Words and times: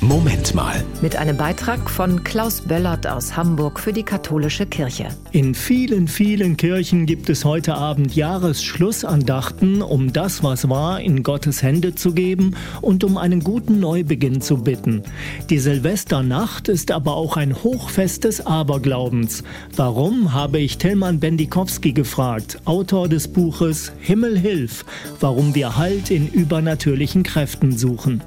Moment 0.00 0.54
mal. 0.54 0.84
Mit 1.02 1.16
einem 1.16 1.36
Beitrag 1.36 1.90
von 1.90 2.22
Klaus 2.22 2.60
Böllert 2.60 3.08
aus 3.08 3.36
Hamburg 3.36 3.80
für 3.80 3.92
die 3.92 4.04
katholische 4.04 4.64
Kirche. 4.64 5.08
In 5.32 5.56
vielen, 5.56 6.06
vielen 6.06 6.56
Kirchen 6.56 7.04
gibt 7.04 7.28
es 7.28 7.44
heute 7.44 7.74
Abend 7.74 8.14
Jahresschlussandachten, 8.14 9.82
um 9.82 10.12
das, 10.12 10.44
was 10.44 10.68
war, 10.68 11.00
in 11.00 11.24
Gottes 11.24 11.64
Hände 11.64 11.96
zu 11.96 12.12
geben 12.12 12.54
und 12.80 13.02
um 13.02 13.18
einen 13.18 13.40
guten 13.40 13.80
Neubeginn 13.80 14.40
zu 14.40 14.58
bitten. 14.58 15.02
Die 15.50 15.58
Silvesternacht 15.58 16.68
ist 16.68 16.92
aber 16.92 17.16
auch 17.16 17.36
ein 17.36 17.56
Hochfest 17.64 18.22
des 18.22 18.46
Aberglaubens. 18.46 19.42
Warum, 19.74 20.32
habe 20.32 20.60
ich 20.60 20.78
Tillmann 20.78 21.18
Bendikowski 21.18 21.92
gefragt, 21.92 22.60
Autor 22.66 23.08
des 23.08 23.26
Buches 23.26 23.92
Himmel 23.98 24.38
hilf, 24.38 24.84
warum 25.18 25.56
wir 25.56 25.76
Halt 25.76 26.12
in 26.12 26.28
übernatürlichen 26.28 27.24
Kräften 27.24 27.76
suchen. 27.76 28.22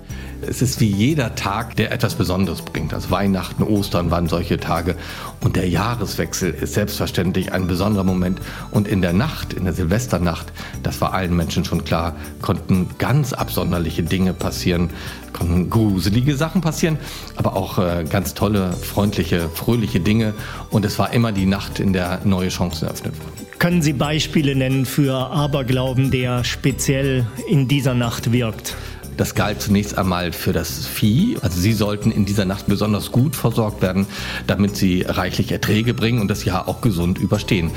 Es 0.48 0.62
ist 0.62 0.80
wie 0.80 0.88
jeder 0.88 1.36
Tag, 1.36 1.76
der 1.76 1.92
etwas 1.92 2.16
Besonderes 2.16 2.62
bringt. 2.62 2.94
Also 2.94 3.12
Weihnachten, 3.12 3.64
Ostern 3.64 4.10
waren 4.10 4.28
solche 4.28 4.58
Tage. 4.58 4.96
Und 5.42 5.56
der 5.56 5.70
Jahreswechsel 5.70 6.52
ist 6.52 6.74
selbstverständlich 6.74 7.54
ein 7.54 7.68
besonderer 7.68 8.04
Moment. 8.04 8.42
Und 8.72 8.88
in 8.88 9.02
der 9.02 9.14
Nacht, 9.14 9.54
in 9.54 9.66
der 9.66 9.74
Silvesternacht, 9.74 10.52
das 10.82 11.00
war 11.00 11.14
allen 11.14 11.36
Menschen 11.36 11.64
schon 11.64 11.84
klar, 11.84 12.16
konnten 12.42 12.90
ganz 12.98 13.34
absonderliche 13.34 14.04
Dinge 14.04 14.34
passieren, 14.34 14.90
konnten 15.32 15.70
gruselige 15.70 16.36
Sachen 16.36 16.62
passieren, 16.62 16.98
aber 17.36 17.56
auch 17.56 17.78
äh, 17.78 18.04
ganz 18.10 18.34
tolle, 18.34 18.74
freundliche, 18.74 19.48
fröhliche 19.50 20.00
Dinge. 20.00 20.34
Und 20.72 20.86
es 20.86 20.98
war 20.98 21.14
immer 21.14 21.32
die 21.32 21.46
Nacht, 21.46 21.80
in 21.80 21.94
der 21.94 22.22
neue 22.24 22.50
Chancen 22.50 22.86
eröffnet 22.86 23.14
wurden. 23.20 23.48
Können 23.60 23.84
Sie 23.84 23.94
Beispiele 23.94 24.56
nennen 24.56 24.88
für 24.88 25.14
Aberglauben, 25.14 26.10
der 26.10 26.44
speziell 26.44 27.28
in 27.48 27.68
dieser 27.68 27.94
Nacht 27.94 28.32
wirkt? 28.32 28.76
Das 29.18 29.36
galt 29.36 29.62
zunächst 29.62 29.98
einmal 29.98 30.32
für 30.32 30.54
das 30.54 30.88
Vieh. 30.88 31.38
Also 31.42 31.60
sie 31.60 31.74
sollten 31.74 32.12
in 32.12 32.26
dieser 32.26 32.46
Nacht 32.46 32.68
besonders 32.68 33.12
gut 33.12 33.36
versorgt 33.36 33.82
werden, 33.82 34.08
damit 34.48 34.76
sie 34.76 35.04
reichlich 35.04 35.52
Erträge 35.52 35.94
bringen 35.94 36.20
und 36.20 36.28
das 36.28 36.46
Jahr 36.46 36.68
auch 36.68 36.82
gesund 36.82 37.20
überstehen. 37.20 37.72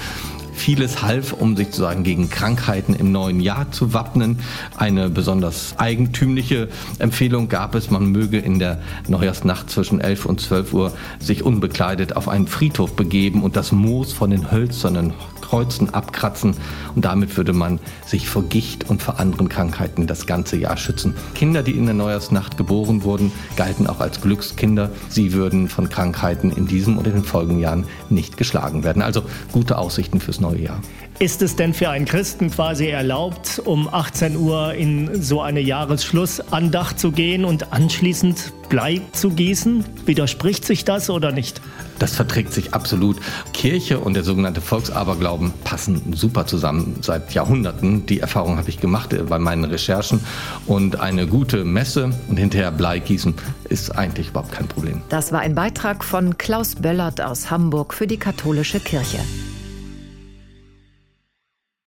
Vieles 0.54 1.02
half, 1.02 1.32
um 1.32 1.56
sich 1.56 1.66
sozusagen 1.66 2.04
gegen 2.04 2.30
Krankheiten 2.30 2.94
im 2.94 3.12
neuen 3.12 3.40
Jahr 3.40 3.70
zu 3.72 3.92
wappnen. 3.92 4.38
Eine 4.76 5.10
besonders 5.10 5.74
eigentümliche 5.78 6.68
Empfehlung 6.98 7.48
gab 7.48 7.74
es, 7.74 7.90
man 7.90 8.06
möge 8.06 8.38
in 8.38 8.58
der 8.58 8.80
Neujahrsnacht 9.08 9.70
zwischen 9.70 10.00
11 10.00 10.26
und 10.26 10.40
12 10.40 10.72
Uhr 10.72 10.92
sich 11.18 11.42
unbekleidet 11.42 12.16
auf 12.16 12.28
einen 12.28 12.46
Friedhof 12.46 12.94
begeben 12.94 13.42
und 13.42 13.56
das 13.56 13.72
Moos 13.72 14.12
von 14.12 14.30
den 14.30 14.50
hölzernen 14.50 15.12
Kreuzen 15.54 15.92
abkratzen 15.92 16.56
und 16.96 17.04
damit 17.04 17.36
würde 17.36 17.52
man 17.52 17.78
sich 18.06 18.28
vor 18.28 18.42
Gicht 18.44 18.88
und 18.88 19.02
vor 19.02 19.20
anderen 19.20 19.48
Krankheiten 19.48 20.06
das 20.06 20.26
ganze 20.26 20.56
Jahr 20.56 20.76
schützen. 20.76 21.14
Kinder, 21.34 21.62
die 21.62 21.72
in 21.72 21.84
der 21.84 21.94
Neujahrsnacht 21.94 22.56
geboren 22.56 23.04
wurden, 23.04 23.30
galten 23.56 23.86
auch 23.86 24.00
als 24.00 24.20
Glückskinder. 24.20 24.90
Sie 25.08 25.32
würden 25.32 25.68
von 25.68 25.88
Krankheiten 25.88 26.50
in 26.50 26.66
diesem 26.66 26.98
und 26.98 27.06
in 27.06 27.12
den 27.12 27.24
folgenden 27.24 27.60
Jahren 27.60 27.84
nicht 28.08 28.36
geschlagen 28.36 28.84
werden. 28.84 29.02
Also 29.02 29.22
gute 29.52 29.78
Aussichten 29.78 30.20
fürs 30.20 30.40
neue 30.44 30.62
Jahr. 30.62 30.80
Ist 31.20 31.42
es 31.42 31.54
denn 31.54 31.74
für 31.74 31.90
einen 31.90 32.06
Christen 32.06 32.50
quasi 32.50 32.88
erlaubt, 32.88 33.62
um 33.64 33.88
18 33.88 34.36
Uhr 34.36 34.74
in 34.74 35.22
so 35.22 35.40
eine 35.40 35.60
Jahresschlussandacht 35.60 36.98
zu 36.98 37.12
gehen 37.12 37.44
und 37.44 37.72
anschließend 37.72 38.52
Blei 38.68 39.00
zu 39.12 39.30
gießen? 39.30 39.84
Widerspricht 40.06 40.64
sich 40.64 40.84
das 40.84 41.10
oder 41.10 41.30
nicht? 41.30 41.60
Das 42.00 42.16
verträgt 42.16 42.52
sich 42.52 42.74
absolut. 42.74 43.18
Kirche 43.52 44.00
und 44.00 44.14
der 44.14 44.24
sogenannte 44.24 44.60
Volksaberglauben 44.60 45.52
passen 45.62 46.14
super 46.14 46.46
zusammen 46.46 46.96
seit 47.00 47.32
Jahrhunderten. 47.32 48.06
Die 48.06 48.18
Erfahrung 48.18 48.58
habe 48.58 48.68
ich 48.68 48.80
gemacht 48.80 49.14
bei 49.28 49.38
meinen 49.38 49.64
Recherchen. 49.64 50.18
Und 50.66 50.98
eine 50.98 51.28
gute 51.28 51.64
Messe 51.64 52.10
und 52.28 52.38
hinterher 52.38 52.72
Blei 52.72 52.98
gießen 52.98 53.34
ist 53.68 53.96
eigentlich 53.96 54.30
überhaupt 54.30 54.50
kein 54.50 54.66
Problem. 54.66 55.00
Das 55.10 55.30
war 55.30 55.38
ein 55.38 55.54
Beitrag 55.54 56.02
von 56.02 56.36
Klaus 56.38 56.74
Böllert 56.74 57.20
aus 57.20 57.52
Hamburg 57.52 57.94
für 57.94 58.08
die 58.08 58.16
katholische 58.16 58.80
Kirche. 58.80 59.20